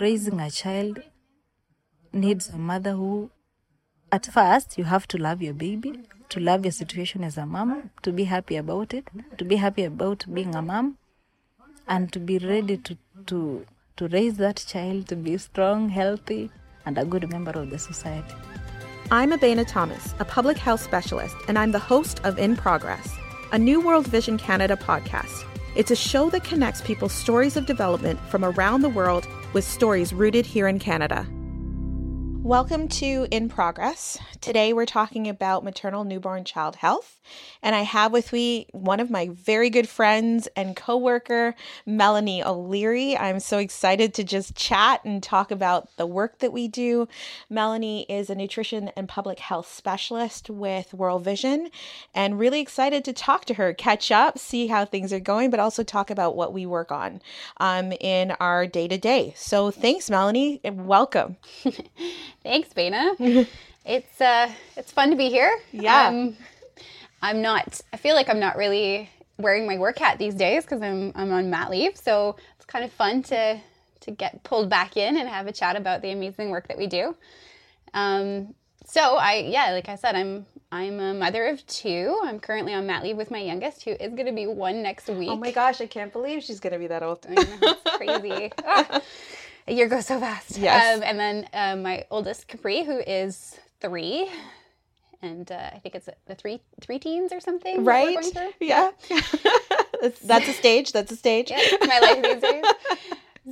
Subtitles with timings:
[0.00, 0.98] raising a child
[2.12, 3.30] needs a mother who,
[4.12, 7.90] at first, you have to love your baby, to love your situation as a mom,
[8.02, 10.98] to be happy about it, to be happy about being a mom,
[11.88, 12.96] and to be ready to,
[13.26, 16.50] to, to raise that child to be strong, healthy,
[16.84, 18.34] and a good member of the society.
[19.10, 23.14] I'm Abena Thomas, a public health specialist, and I'm the host of In Progress,
[23.52, 25.44] a New World Vision Canada podcast.
[25.76, 30.12] It's a show that connects people's stories of development from around the world with stories
[30.12, 31.26] rooted here in Canada.
[32.46, 34.18] Welcome to In Progress.
[34.40, 37.20] Today we're talking about maternal newborn child health,
[37.60, 43.16] and I have with me one of my very good friends and coworker, Melanie O'Leary.
[43.16, 47.08] I'm so excited to just chat and talk about the work that we do.
[47.50, 51.68] Melanie is a nutrition and public health specialist with World Vision,
[52.14, 55.58] and really excited to talk to her, catch up, see how things are going, but
[55.58, 57.20] also talk about what we work on
[57.56, 59.34] um, in our day to day.
[59.36, 61.38] So thanks, Melanie, and welcome.
[62.46, 63.16] Thanks, Bana.
[63.84, 65.58] it's uh, it's fun to be here.
[65.72, 66.06] Yeah.
[66.06, 66.36] Um,
[67.20, 67.80] I'm not.
[67.92, 71.32] I feel like I'm not really wearing my work hat these days because I'm I'm
[71.32, 71.96] on mat leave.
[71.96, 73.58] So it's kind of fun to
[74.02, 76.86] to get pulled back in and have a chat about the amazing work that we
[76.86, 77.16] do.
[77.94, 82.16] Um, so I yeah, like I said, I'm I'm a mother of two.
[82.22, 85.08] I'm currently on mat leave with my youngest, who is going to be one next
[85.08, 85.30] week.
[85.30, 87.26] Oh my gosh, I can't believe she's going to be that old.
[87.28, 88.52] I know, it's crazy.
[88.64, 89.00] Ah,
[89.66, 90.58] a year goes so fast.
[90.58, 90.96] Yes.
[90.96, 94.30] Um, and then um, my oldest Capri, who is three,
[95.22, 97.84] and uh, I think it's the three three teens or something.
[97.84, 98.24] Right?
[98.24, 98.52] through.
[98.60, 98.90] Yeah.
[100.00, 100.92] that's, that's a stage.
[100.92, 101.50] That's a stage.
[101.50, 102.64] Yeah, my life these days.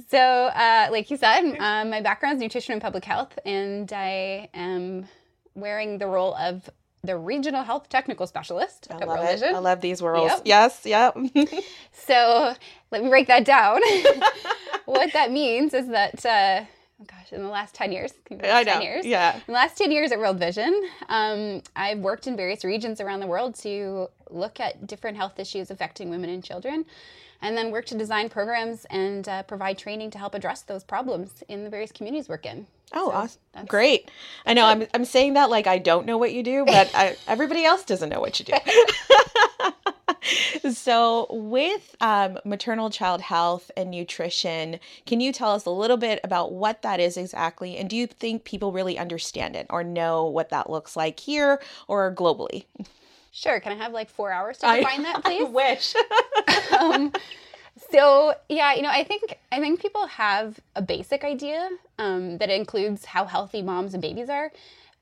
[0.08, 4.48] So, uh, like you said, um, my background is nutrition and public health, and I
[4.52, 5.06] am
[5.54, 6.68] wearing the role of
[7.04, 9.42] the regional health technical specialist I at love it.
[9.42, 10.32] I love these worlds.
[10.32, 10.42] Yep.
[10.44, 10.80] Yes.
[10.84, 11.16] Yep.
[11.92, 12.54] So
[12.90, 13.80] let me break that down.
[14.84, 16.64] what that means is that, uh,
[17.00, 18.72] oh gosh, in the last 10 years, I know.
[18.74, 19.36] 10 years, Yeah.
[19.36, 23.20] in the last 10 years at World Vision, um, I've worked in various regions around
[23.20, 26.84] the world to look at different health issues affecting women and children,
[27.40, 31.42] and then work to design programs and uh, provide training to help address those problems
[31.48, 32.66] in the various communities we're in.
[32.92, 33.66] Oh, So awesome.
[33.66, 34.10] Great.
[34.46, 37.16] I know I'm, I'm saying that like I don't know what you do, but I,
[37.28, 38.52] everybody else doesn't know what you do.
[40.72, 46.20] so, with um, maternal child health and nutrition, can you tell us a little bit
[46.24, 47.76] about what that is exactly?
[47.76, 51.60] And do you think people really understand it or know what that looks like here
[51.88, 52.64] or globally?
[53.32, 55.48] Sure, can I have like four hours to I- that, please?
[55.48, 55.94] wish.
[56.78, 57.12] um,
[57.94, 61.68] so yeah, you know, I think I think people have a basic idea
[61.98, 64.50] um, that includes how healthy moms and babies are,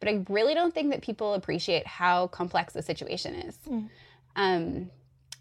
[0.01, 3.59] but I really don't think that people appreciate how complex the situation is.
[4.37, 4.91] Um,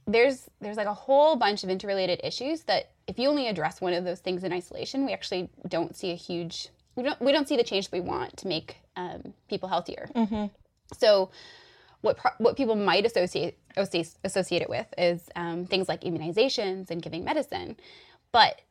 [0.07, 3.93] there's there's like a whole bunch of interrelated issues that if you only address one
[3.93, 7.47] of those things in isolation, we actually don't see a huge we don't we don't
[7.47, 10.09] see the change that we want to make um, people healthier.
[10.97, 11.31] So
[12.01, 17.01] what pro- what people might associate associate it with is um, things like immunizations and
[17.01, 17.77] giving medicine,
[18.31, 18.61] but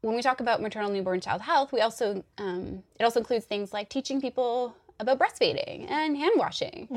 [0.00, 3.72] when we talk about maternal newborn child health, we also um, it also includes things
[3.72, 6.88] like teaching people about breastfeeding and hand washing.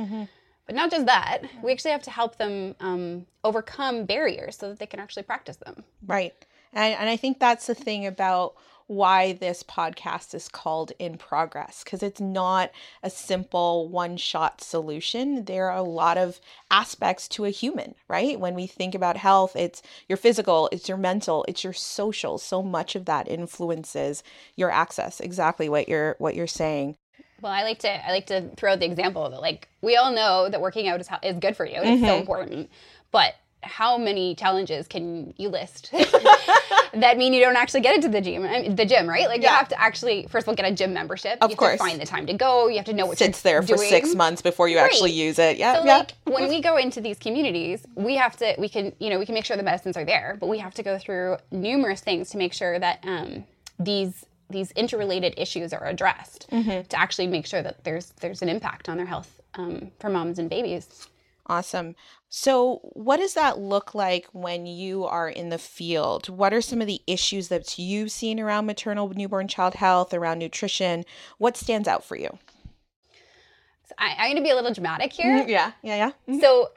[0.67, 4.79] But not just that, we actually have to help them um, overcome barriers so that
[4.79, 5.83] they can actually practice them.
[6.05, 6.33] Right.
[6.71, 8.55] And, and I think that's the thing about
[8.91, 12.71] why this podcast is called In Progress, because it's not
[13.01, 15.45] a simple one shot solution.
[15.45, 18.37] There are a lot of aspects to a human, right?
[18.37, 22.37] When we think about health, it's your physical, it's your mental, it's your social.
[22.37, 24.23] So much of that influences
[24.57, 26.97] your access, exactly what you're what you're saying.
[27.41, 30.11] Well, I like to I like to throw out the example that like we all
[30.11, 31.77] know that working out is is good for you.
[31.77, 32.19] It's so mm-hmm.
[32.19, 32.69] important.
[33.11, 35.91] But how many challenges can you list
[36.93, 38.43] that mean you don't actually get into the gym?
[38.43, 39.27] I mean, the gym, right?
[39.27, 41.37] Like you have to actually first of all get a gym membership.
[41.41, 41.73] Of you have course.
[41.73, 42.67] to find the time to go.
[42.67, 43.89] You have to know what Sits there for doing.
[43.89, 45.57] six months before you actually use it.
[45.57, 45.75] Yeah.
[45.79, 45.97] So yeah.
[45.99, 49.25] like when we go into these communities, we have to we can you know we
[49.25, 52.29] can make sure the medicines are there, but we have to go through numerous things
[52.31, 53.43] to make sure that um,
[53.79, 56.87] these these interrelated issues are addressed Mm-hmm.
[56.89, 60.39] to actually make sure that there's there's an impact on their health um, for moms
[60.39, 61.07] and babies.
[61.47, 61.95] Awesome.
[62.29, 66.29] So, what does that look like when you are in the field?
[66.29, 70.39] What are some of the issues that you've seen around maternal newborn child health, around
[70.39, 71.03] nutrition?
[71.39, 72.37] What stands out for you?
[73.87, 75.39] So I, I'm going to be a little dramatic here.
[75.39, 76.09] Mm-hmm, yeah, yeah, yeah.
[76.29, 76.39] Mm-hmm.
[76.39, 76.69] So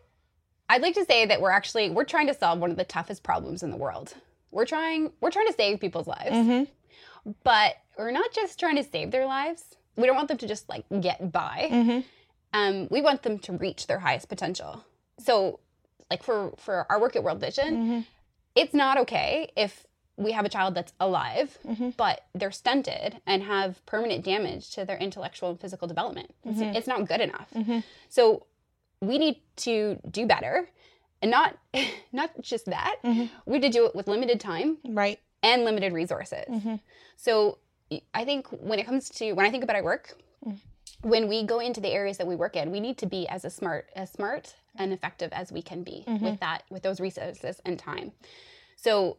[0.69, 3.23] I'd like to say that we're actually we're trying to solve one of the toughest
[3.23, 4.15] problems in the world.
[4.51, 6.31] We're trying we're trying to save people's lives.
[6.33, 6.69] Mhm.
[7.43, 9.77] But we're not just trying to save their lives.
[9.97, 11.69] We don't want them to just like get by.
[11.71, 12.01] Mm-hmm.
[12.55, 14.85] Um, we want them to reach their highest potential.
[15.19, 15.61] So
[16.11, 18.07] like for for our work at World Vision, Mhm.
[18.55, 19.87] it's not okay if
[20.17, 21.91] we have a child that's alive, mm-hmm.
[21.97, 26.33] but they're stunted and have permanent damage to their intellectual and physical development.
[26.45, 26.77] It's, mm-hmm.
[26.77, 27.49] it's not good enough.
[27.53, 27.81] Mm-hmm.
[28.09, 28.47] So
[29.01, 30.69] we need to do better,
[31.21, 31.59] and not
[32.13, 32.97] not just that.
[33.03, 33.29] We
[33.59, 35.19] need to do it with limited time Right.
[35.43, 36.47] and limited resources.
[37.17, 37.59] So
[38.15, 40.17] I think when it comes to when I think about our work,
[40.47, 40.59] mm.
[41.05, 43.45] When we go into the areas that we work in, we need to be as
[43.45, 46.25] a smart as smart and effective as we can be mm-hmm.
[46.25, 48.13] with that with those resources and time.
[48.77, 49.19] So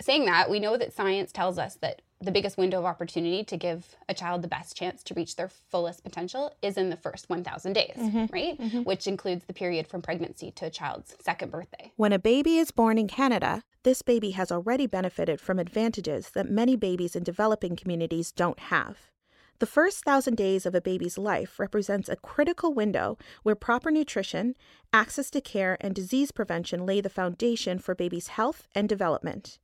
[0.00, 3.56] saying that, we know that science tells us that the biggest window of opportunity to
[3.56, 7.28] give a child the best chance to reach their fullest potential is in the first
[7.28, 8.26] 1000 days, mm-hmm.
[8.32, 8.58] right?
[8.58, 8.82] Mm-hmm.
[8.82, 11.92] Which includes the period from pregnancy to a child's second birthday.
[11.96, 16.50] When a baby is born in Canada, this baby has already benefited from advantages that
[16.50, 19.10] many babies in developing communities don't have.
[19.58, 24.54] The first thousand days of a baby's life represents a critical window where proper nutrition,
[24.92, 29.58] access to care, and disease prevention lay the foundation for baby's health and development.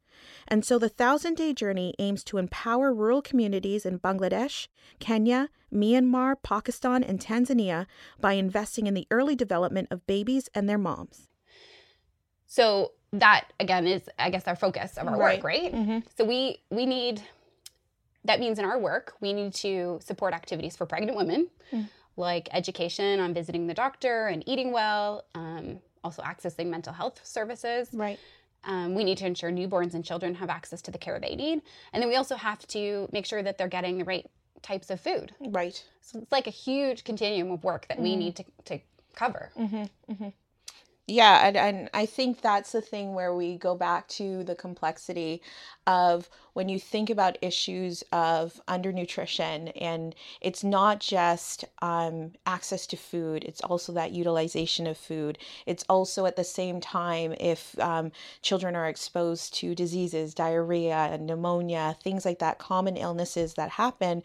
[0.48, 4.68] And so the thousand day journey aims to empower rural communities in Bangladesh,
[4.98, 7.86] Kenya, Myanmar, Pakistan, and Tanzania
[8.20, 11.28] by investing in the early development of babies and their moms.
[12.46, 15.38] So that again is I guess our focus of our Right.
[15.38, 15.72] work, right?
[15.74, 15.98] Mm-hmm.
[16.16, 17.22] So we we need
[18.24, 21.48] that means in our work we need to support activities for pregnant women,
[22.16, 27.88] like education on visiting the doctor and eating well, um, also accessing mental health services.
[27.92, 28.18] Right.
[28.64, 31.62] Um, we need to ensure newborns and children have access to the care they need,
[31.92, 34.24] and then we also have to make sure that they're getting the right
[34.62, 35.34] types of food.
[35.40, 35.82] Right.
[36.00, 38.78] So it's like a huge continuum of work that we need to, to
[39.16, 39.50] cover.
[41.12, 45.42] Yeah, and, and I think that's the thing where we go back to the complexity
[45.86, 52.96] of when you think about issues of undernutrition, and it's not just um, access to
[52.96, 55.36] food, it's also that utilization of food.
[55.66, 58.10] It's also at the same time if um,
[58.40, 64.22] children are exposed to diseases, diarrhea, and pneumonia, things like that, common illnesses that happen.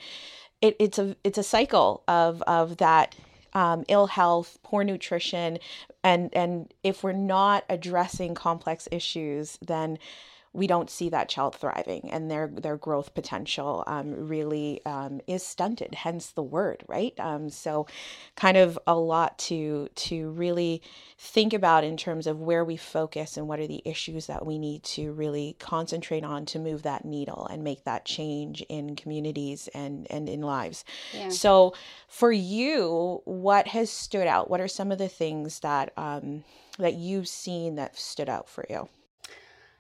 [0.62, 3.14] It, it's a it's a cycle of of that
[3.54, 5.60] um, ill health, poor nutrition,
[6.04, 9.98] and and if we're not addressing complex issues, then
[10.58, 15.44] we don't see that child thriving, and their their growth potential um, really um, is
[15.44, 15.94] stunted.
[15.94, 17.14] Hence the word, right?
[17.20, 17.86] Um, so,
[18.36, 20.82] kind of a lot to to really
[21.20, 24.58] think about in terms of where we focus and what are the issues that we
[24.58, 29.70] need to really concentrate on to move that needle and make that change in communities
[29.76, 30.84] and and in lives.
[31.14, 31.30] Yeah.
[31.30, 31.76] So,
[32.08, 34.50] for you, what has stood out?
[34.50, 36.44] What are some of the things that um,
[36.80, 38.90] that you've seen that stood out for you?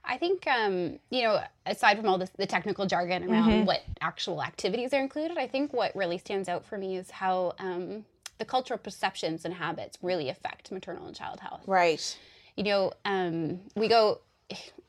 [0.07, 4.41] I think, um, you know, aside from all this, the technical jargon around what actual
[4.41, 8.05] activities are included, I think what really stands out for me is how um,
[8.37, 11.63] the cultural perceptions and habits really affect maternal and child health.
[11.67, 12.17] Right.
[12.55, 14.21] You know, um, we go.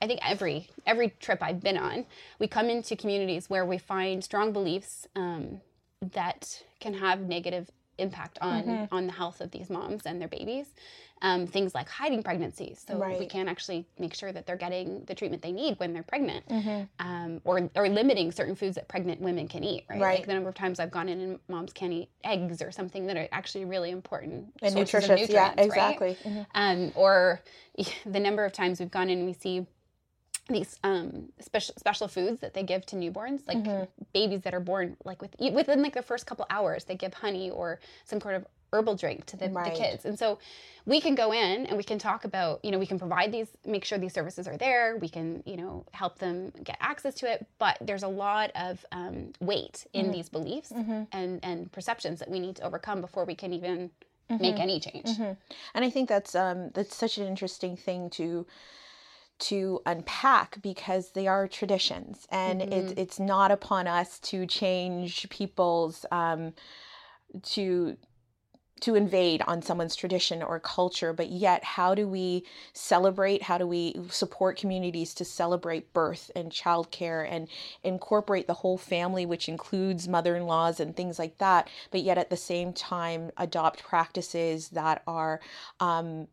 [0.01, 2.07] I think every every trip I've been on,
[2.39, 5.61] we come into communities where we find strong beliefs um,
[6.01, 7.69] that can have negative
[7.99, 10.69] impact on on the health of these moms and their babies.
[11.21, 15.17] Um, things like hiding pregnancies, so we can't actually make sure that they're getting the
[15.17, 16.45] treatment they need when they're pregnant,
[17.01, 19.85] um, or or limiting certain foods that pregnant women can eat.
[19.91, 20.01] Right?
[20.01, 20.19] Right.
[20.21, 23.07] Like the number of times I've gone in and moms can't eat eggs or something
[23.09, 25.29] that are actually really important And nutritious.
[25.29, 25.91] Yeah, nutrients, right?
[26.01, 26.17] exactly.
[26.25, 26.47] Mhm.
[26.55, 27.41] um, or
[28.07, 29.67] the number of times we've gone in and we see
[30.49, 33.85] these um, special special foods that they give to newborns, like Mm-hmm.
[34.13, 37.51] babies that are born like with within like the first couple hours, they give honey
[37.51, 39.65] or some sort of herbal drink to the, Right.
[39.65, 40.39] the kids, and so
[40.85, 43.49] we can go in and we can talk about you know we can provide these,
[43.67, 47.31] make sure these services are there, we can you know help them get access to
[47.31, 50.13] it, but there's a lot of um, weight in Mm-hmm.
[50.13, 50.73] these beliefs
[51.13, 53.91] and and perceptions that we need to overcome before we can even
[54.31, 54.43] Mm-hmm.
[54.43, 55.09] make any change.
[55.75, 58.47] And I think that's um, that's such an interesting thing to
[59.39, 66.05] to unpack because they are traditions, and it's it's not upon us to change people's
[66.11, 66.53] um,
[67.43, 67.97] to
[68.81, 73.43] to invade on someone's tradition or culture, but yet how do we celebrate?
[73.43, 77.49] How do we support communities to celebrate birth and childcare and
[77.83, 82.19] incorporate the whole family, which includes mother in laws and things like that, but yet
[82.19, 85.41] at the same time adopt practices that are
[85.81, 86.29] um,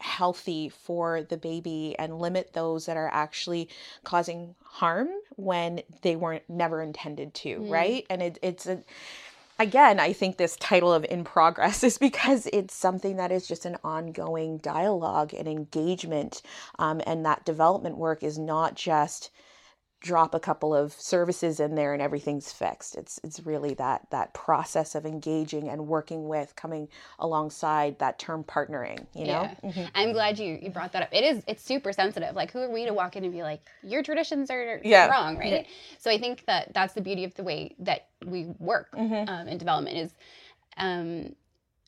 [0.00, 3.68] healthy for the baby and limit those that are actually
[4.04, 8.06] causing harm when they weren't never intended to, right?
[8.10, 8.82] And it, it's a
[9.58, 13.64] again, I think this title of In Progress is because it's something that is just
[13.64, 16.42] an ongoing dialogue and engagement.
[16.78, 19.30] Um, and that development work is not just
[20.00, 22.94] drop a couple of services in there and everything's fixed.
[22.96, 26.88] It's it's really that that process of engaging and working with, coming
[27.18, 29.06] alongside that term partnering.
[29.14, 29.88] You know, Yeah.
[29.94, 31.08] I'm glad you, you brought that up.
[31.12, 32.36] It is it's super sensitive.
[32.36, 35.08] Like who are we to walk in and be like your traditions are Yeah.
[35.08, 35.66] wrong, right?
[35.98, 39.58] So I think that that's the beauty of the way that we work um, in
[39.58, 40.14] development is
[40.76, 41.34] um,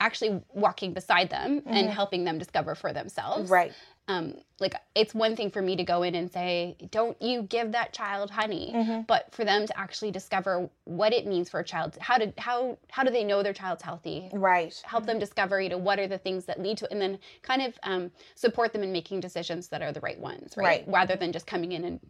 [0.01, 3.51] actually walking beside them and helping them discover for themselves.
[3.51, 3.73] right?
[4.11, 7.73] Um, like it's one thing for me to go in and say don't you give
[7.73, 9.03] that child honey Mm-hmm.
[9.13, 12.77] but for them to actually discover what it means for a child how to how
[12.91, 14.75] how do they know their child's healthy Right.
[14.85, 17.19] help them discover you know what are the things that lead to it and then
[17.43, 20.83] kind of um, support them in making decisions that are the right ones right, Right.
[20.83, 20.95] Mm-hmm.
[20.95, 22.01] rather than just coming in and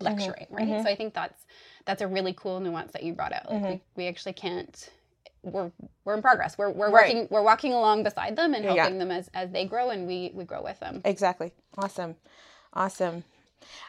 [0.00, 1.46] lecturing right so i think that's
[1.86, 4.90] that's a really cool nuance that you brought out like we, we actually can't
[5.44, 5.70] we're
[6.04, 6.90] we're in progress we're, we're.
[6.90, 7.14] Right.
[7.14, 8.74] working we're walking along beside them and Yeah.
[8.74, 11.52] helping them as as they grow and we we grow with them Exactly.
[11.78, 12.16] Awesome.
[12.72, 13.24] Awesome.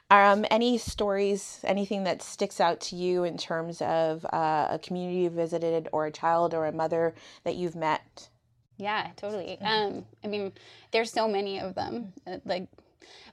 [0.10, 5.20] Um, any stories, anything that sticks out to you in terms of uh, a community
[5.22, 8.30] you visited or a child or a mother that you've met?
[8.78, 9.58] Yeah, totally.
[9.62, 10.54] Um, I mean,
[10.92, 12.14] there's so many of them.
[12.28, 12.68] uh, Like,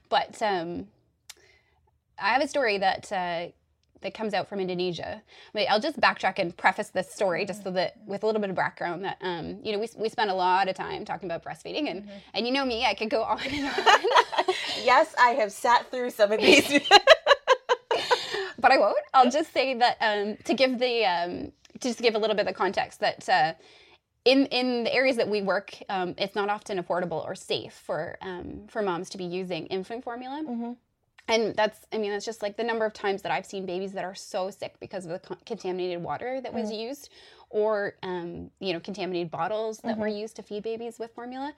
[0.09, 0.87] but um,
[2.19, 3.47] I have a story that uh,
[4.03, 5.21] that comes out from Indonesia.
[5.53, 8.49] Wait, I'll just backtrack and preface this story just so that with a little bit
[8.49, 11.43] of background that um, you know we we spent a lot of time talking about
[11.43, 14.03] breastfeeding and and you know me, I could go on and on.
[14.83, 16.67] Yes, I have sat through some of these.
[18.59, 18.97] but I won't.
[19.13, 22.47] I'll just say that um, to give the um, to just give a little bit
[22.47, 23.53] of context that uh,
[24.25, 28.17] in in the areas that we work, um, it's not often affordable or safe for
[28.21, 30.43] um, for moms to be using infant formula.
[31.27, 33.93] And that's, I mean, that's just like the number of times that I've seen babies
[33.93, 37.09] that are so sick because of the con- contaminated water that was used,
[37.49, 41.53] or um, you know, contaminated bottles that were used to feed babies with formula.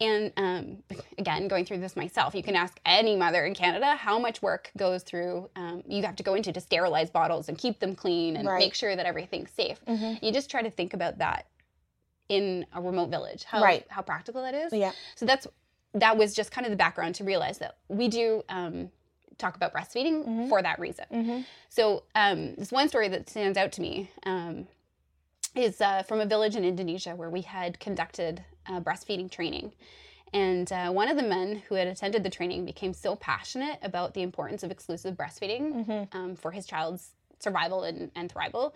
[0.00, 0.82] And um,
[1.18, 4.70] again, going through this myself, you can ask any mother in Canada how much work
[4.76, 5.50] goes through.
[5.56, 8.58] Um, you have to go into to sterilize bottles and keep them clean and Right.
[8.58, 9.80] make sure that everything's safe.
[9.86, 11.46] You just try to think about that
[12.28, 13.84] in a remote village, how Right.
[13.90, 14.72] how practical that is.
[14.72, 14.92] yeah.
[15.16, 15.46] So that's
[15.94, 18.90] that was just kind of the background to realize that we do um,
[19.38, 21.04] talk about breastfeeding for that reason.
[21.68, 24.66] So um, this one story that stands out to me um,
[25.54, 29.72] is uh, from a village in Indonesia where we had conducted uh, breastfeeding training.
[30.32, 34.14] And uh, one of the men who had attended the training became so passionate about
[34.14, 37.10] the importance of exclusive breastfeeding um, for his child's
[37.42, 38.72] survival and, and thrival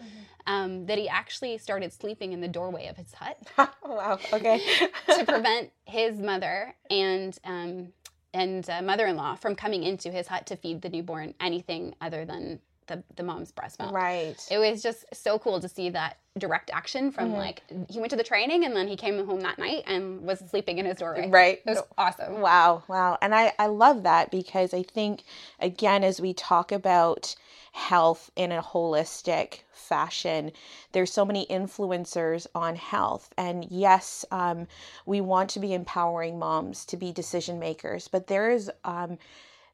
[0.46, 3.38] um, that he actually started sleeping in the doorway of his hut
[3.84, 4.18] wow.
[4.32, 4.60] Okay.
[5.14, 7.88] to prevent his mother and um,
[8.34, 12.60] and uh, mother-in-law from coming into his hut to feed the newborn anything other than
[12.86, 13.92] the, the mom's breast milk.
[13.92, 14.36] right.
[14.50, 17.36] It was just so cool to see that direct action from Mm-hmm.
[17.38, 20.40] like he went to the training and then he came home that night and was
[20.50, 21.28] sleeping in his doorway.
[21.30, 21.60] Right.
[21.64, 22.40] It was awesome.
[22.40, 23.16] Wow, wow.
[23.22, 25.22] And I, I love that because I think,
[25.60, 27.34] again, as we talk about
[27.72, 30.52] health in a holistic fashion,
[30.92, 33.32] there's so many influencers on health.
[33.36, 34.66] And yes, um,
[35.06, 38.70] we want to be empowering moms to be decision makers, but there is.
[38.84, 39.18] Um,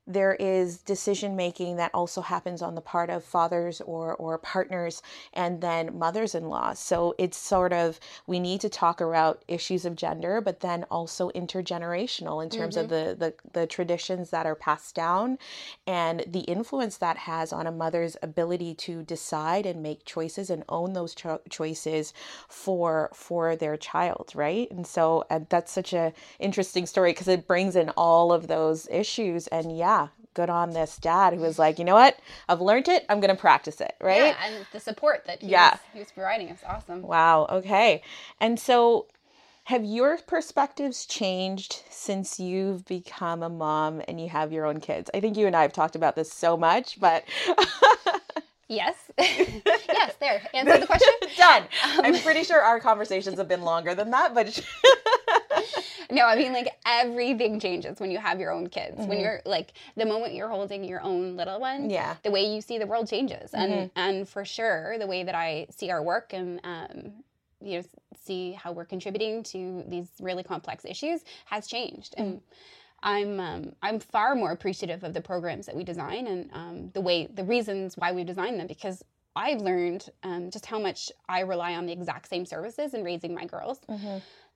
[0.06, 5.02] there is decision making that also happens on the part of fathers or or partners
[5.32, 10.40] and then mothers-in-law so it's sort of we need to talk about issues of gender
[10.40, 15.38] but then also intergenerational in terms of the, the the traditions that are passed down
[15.86, 20.64] and the influence that has on a mother's ability to decide and make choices and
[20.68, 22.12] own those cho- choices
[22.48, 24.70] for for their child right?
[24.70, 28.88] And so uh, that's such a interesting story because it brings in all of those
[28.90, 29.46] issues.
[29.48, 29.91] And yeah
[30.34, 33.34] good on this dad who was like you know what i've learned it i'm going
[33.34, 35.70] to practice it right Yeah, and the support that he, Yeah.
[35.72, 37.02] was, he was providing is awesome.
[37.02, 37.46] Wow.
[37.50, 38.02] Okay.
[38.40, 39.06] And so,
[39.64, 45.08] have your perspectives changed since you've become a mom and you have your own kids?
[45.14, 47.24] I think you and I have talked about this so much, but
[48.68, 48.94] Yes.
[49.18, 50.42] yes, there.
[50.54, 51.12] Answer the question.
[51.36, 51.62] done.
[51.62, 54.46] Um, I'm pretty sure our conversations have been longer than that, but
[56.10, 58.98] No, I mean like everything changes when you have your own kids.
[58.98, 59.08] Mm-hmm.
[59.08, 62.16] When you're like the moment you're holding your own little one, Yeah.
[62.22, 63.98] the way you see the world changes, and Mm-hmm.
[63.98, 67.12] and for sure the way that I see our work and um,
[67.60, 67.84] you know
[68.24, 72.40] see how we're contributing to these really complex issues has changed, and
[73.02, 77.00] I'm um, I'm far more appreciative of the programs that we design and um, the
[77.00, 79.02] way the reasons why we design them because.
[79.34, 83.34] I've learned um, just how much I rely on the exact same services in raising
[83.34, 83.80] my girls.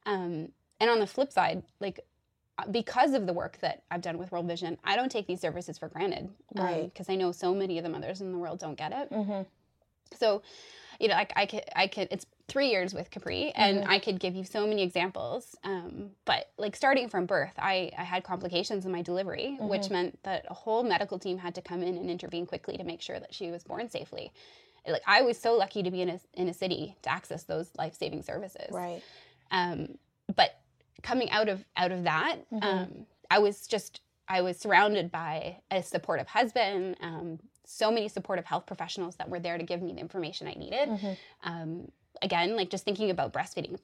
[0.04, 2.00] Um, and on the flip side, like
[2.58, 5.40] uh, because of the work that I've done with World Vision, I don't take these
[5.40, 6.30] services for granted.
[6.54, 6.84] Right.
[6.92, 9.10] Because I know so many of the mothers in the world don't get it.
[9.10, 9.46] Mhm.
[10.14, 10.42] So,
[11.00, 12.08] you know, like I could, I could.
[12.10, 15.56] It's three years with Capri, and I could give you so many examples.
[15.64, 20.22] Um, but like starting from birth, I, I had complications in my delivery, which meant
[20.22, 23.18] that a whole medical team had to come in and intervene quickly to make sure
[23.18, 24.32] that she was born safely.
[24.86, 27.68] Like I was so lucky to be in a in a city to access those
[27.76, 28.70] life saving services.
[28.70, 29.02] Right.
[29.50, 29.98] Um,
[31.06, 35.82] coming out of out of that, um, I was just I was surrounded by a
[35.82, 40.00] supportive husband, um, so many supportive health professionals that were there to give me the
[40.00, 41.16] information I needed.
[41.44, 41.90] Um,
[42.22, 43.78] again, like just thinking about breastfeeding.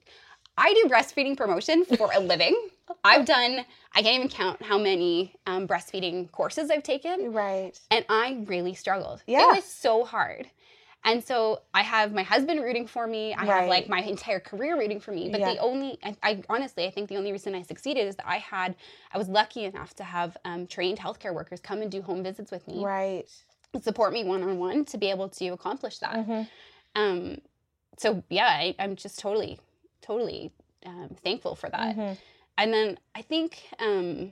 [0.57, 2.55] I do breastfeeding promotion for a living.
[3.03, 3.65] I've done,
[3.95, 7.79] I can't even count how many um, breastfeeding courses I've taken Right.
[7.89, 9.23] and I really struggled.
[9.25, 9.41] Yeah.
[9.41, 10.47] It was so hard.
[11.05, 13.33] And so I have my husband rooting for me.
[13.33, 15.29] I have like my entire career rooting for me.
[15.29, 15.53] But Yeah.
[15.53, 18.37] the only, I, I honestly, I think the only reason I succeeded is that I
[18.37, 18.75] had,
[19.11, 22.51] I was lucky enough to have um, trained healthcare workers come and do home visits
[22.51, 23.25] with me, Right.
[23.81, 26.15] support me one on one to be able to accomplish that.
[26.15, 26.47] Mhm.
[26.95, 27.41] Um,
[27.97, 29.59] so yeah, I, I'm just totally,
[30.01, 30.51] totally
[30.85, 31.95] um, thankful for that.
[31.97, 32.17] Mhm.
[32.57, 34.31] And then I think um,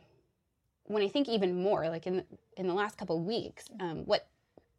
[0.85, 2.23] when I think even more, like in
[2.55, 4.27] in the last couple of weeks, um, what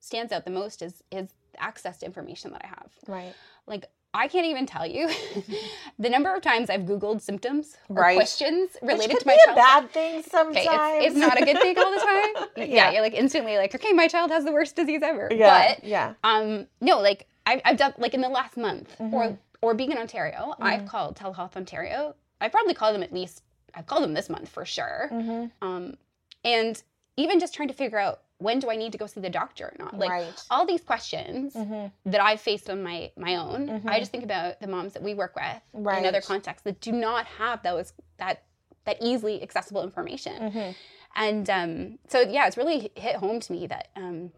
[0.00, 1.28] stands out the most is is
[1.58, 2.90] access to information that I have.
[3.06, 3.34] Right.
[3.66, 5.08] Like I can't even tell you
[5.98, 8.14] the number of times I've Googled symptoms or Right.
[8.16, 9.56] questions related to my be a child.
[9.56, 11.04] bad thing Okay, sometimes.
[11.04, 12.46] it's, it's not a good thing all the time.
[12.56, 12.64] yeah.
[12.64, 12.90] Yeah.
[12.92, 15.28] you're like instantly like, okay, my child has the worst disease ever.
[15.30, 15.74] Yeah.
[15.76, 16.14] But yeah.
[16.24, 19.14] um, no, like I've, I've done like in the last month Mm-hmm.
[19.14, 22.16] or or being in Ontario, I've called Telehealth Ontario.
[22.40, 23.42] I've probably called them at least.
[23.74, 25.08] I've called them this month for sure.
[25.12, 25.52] Mhm.
[25.62, 25.96] Um,
[26.44, 26.82] and
[27.16, 29.66] even just trying to figure out when do I need to go see the doctor
[29.66, 29.96] or not.
[29.98, 30.44] Like Right.
[30.50, 31.92] all these questions Mhm.
[32.06, 33.68] that I've faced on my my own.
[33.68, 33.88] Mhm.
[33.88, 35.98] I just think about the moms that we work with Right.
[35.98, 38.42] in other contexts that do not have those that
[38.84, 40.50] that easily accessible information.
[40.50, 40.74] Mhm.
[41.14, 44.32] And um, so, yeah, it's really hit home to me that um,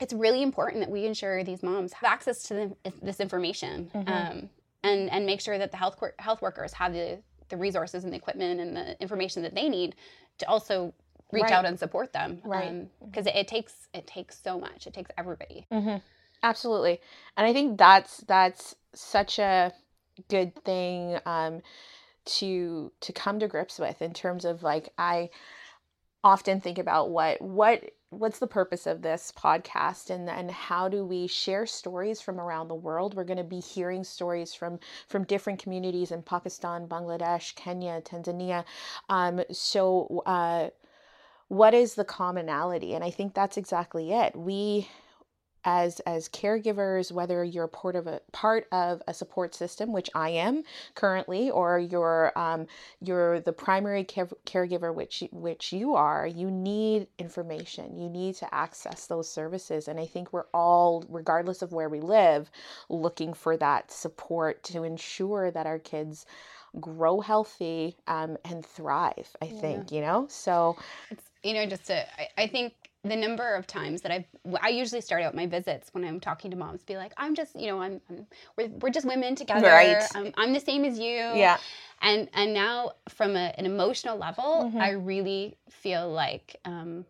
[0.00, 4.12] it's really important that we ensure these moms have access to the, this information Mm-hmm.
[4.12, 4.50] um,
[4.82, 8.16] and, and make sure that the health, health workers have the, the resources and the
[8.16, 9.94] equipment and the information that they need
[10.38, 10.92] to also
[11.34, 11.52] reach Right.
[11.52, 12.40] out and support them.
[12.44, 12.88] Right.
[13.04, 14.86] Because it, it takes it takes so much.
[14.86, 15.66] It takes everybody.
[15.72, 15.96] Mm-hmm.
[16.42, 17.00] Absolutely,
[17.36, 19.72] and I think that's that's such a
[20.28, 21.62] good thing um,
[22.26, 25.30] to to come to grips with in terms of like I
[26.22, 31.04] often think about what what what's the purpose of this podcast and and how do
[31.04, 35.24] we share stories from around the world we're going to be hearing stories from from
[35.24, 38.64] different communities in pakistan bangladesh kenya tanzania
[39.08, 40.68] um, so uh,
[41.54, 42.94] what is the commonality?
[42.94, 44.34] And i think that's exactly it.
[44.36, 44.88] We
[45.66, 50.28] as as caregivers whether you're part of a part of a support system which i
[50.28, 50.62] am
[50.94, 52.66] currently or you're um,
[53.00, 57.96] you're the primary care, caregiver which you- which you are you need information.
[57.96, 59.88] You need to access those services.
[59.88, 62.50] And i think we're all regardless of where we live
[62.90, 66.26] looking for that support to ensure that our kids
[66.80, 70.26] grow healthy um, and thrive i think you know?
[70.28, 70.76] So
[71.10, 74.24] It's you know just to I, I think the number of times that I've
[74.62, 77.54] I usually start out my visits when I'm talking to moms be like I'm just
[77.60, 78.26] you know I'm, I'm
[78.56, 80.06] we're, we're just women together Right.
[80.14, 81.58] I'm, I'm the same as you yeah
[82.02, 84.80] and and now from a, an emotional level Mhm.
[84.80, 87.04] I really feel like um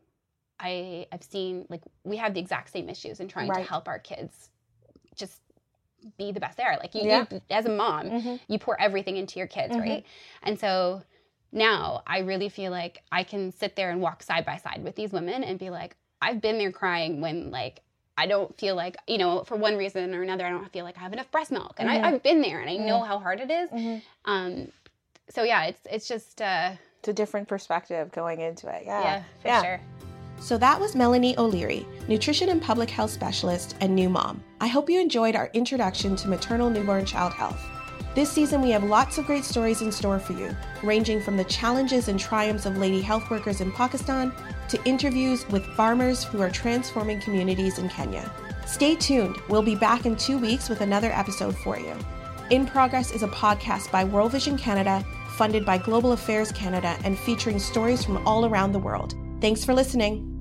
[0.61, 3.63] I I've seen like we have the exact same issues in trying Right.
[3.65, 4.51] to help our kids
[5.15, 5.41] just
[6.19, 7.25] be the best they are like you, Yeah.
[7.31, 8.41] you as a mom Mhm.
[8.49, 9.79] you pour everything into your kids Mhm.
[9.79, 10.05] right
[10.43, 11.03] and so
[11.55, 14.97] now I really feel like I can sit there and walk side by side with
[14.97, 17.81] these women and be like, I've been there crying when like
[18.17, 20.97] I don't feel like, you know, for one reason or another, I don't feel like
[20.97, 21.75] I have enough breast milk.
[21.79, 22.05] And Mhm.
[22.05, 23.71] I, I've been there and I know how hard it is.
[23.71, 24.03] Mhm.
[24.25, 24.69] Um,
[25.31, 29.23] so yeah, it's it's just uh, it's a different perspective going into it yeah yeah,
[29.41, 29.63] for Yeah.
[29.63, 29.81] sure.
[30.41, 34.43] So that was Melanie O'Leary, nutrition and public health specialist and new mom.
[34.61, 37.65] I hope you enjoyed our introduction to maternal newborn child health.
[38.15, 41.43] This season, we have lots of great stories in store for you, ranging from the
[41.45, 44.33] challenges and triumphs of lady health workers in Pakistan
[44.69, 48.33] to interviews with farmers who are transforming communities in Kenya.
[48.67, 49.37] Stay tuned.
[49.49, 51.93] We'll be back in two weeks with another episode for you.
[52.51, 57.19] In Progress is a podcast by World Vision Canada, funded by Global Affairs Canada, and
[57.19, 59.17] featuring stories from all around the world.
[59.41, 60.34] Thanks for listening.